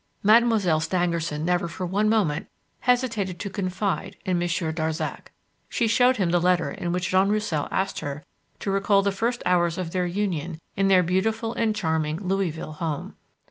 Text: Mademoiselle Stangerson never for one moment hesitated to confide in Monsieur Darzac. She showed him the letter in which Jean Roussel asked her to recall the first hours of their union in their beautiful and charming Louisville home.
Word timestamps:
Mademoiselle 0.23 0.79
Stangerson 0.79 1.45
never 1.45 1.67
for 1.67 1.85
one 1.85 2.09
moment 2.09 2.47
hesitated 2.79 3.39
to 3.39 3.51
confide 3.51 4.17
in 4.25 4.39
Monsieur 4.39 4.71
Darzac. 4.71 5.31
She 5.69 5.85
showed 5.87 6.17
him 6.17 6.31
the 6.31 6.41
letter 6.41 6.71
in 6.71 6.91
which 6.91 7.09
Jean 7.11 7.29
Roussel 7.29 7.67
asked 7.69 7.99
her 7.99 8.23
to 8.61 8.71
recall 8.71 9.03
the 9.03 9.11
first 9.11 9.43
hours 9.45 9.77
of 9.77 9.91
their 9.91 10.07
union 10.07 10.57
in 10.75 10.87
their 10.87 11.03
beautiful 11.03 11.53
and 11.53 11.75
charming 11.75 12.17
Louisville 12.27 12.71
home. 12.73 13.13